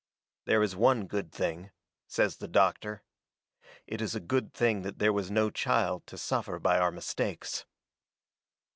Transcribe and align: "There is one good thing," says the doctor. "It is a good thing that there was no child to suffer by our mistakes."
"There 0.45 0.63
is 0.63 0.75
one 0.75 1.05
good 1.05 1.31
thing," 1.31 1.69
says 2.07 2.37
the 2.37 2.47
doctor. 2.47 3.03
"It 3.85 4.01
is 4.01 4.15
a 4.15 4.19
good 4.19 4.51
thing 4.51 4.81
that 4.81 4.97
there 4.97 5.13
was 5.13 5.29
no 5.29 5.51
child 5.51 6.07
to 6.07 6.17
suffer 6.17 6.57
by 6.57 6.79
our 6.79 6.89
mistakes." 6.91 7.67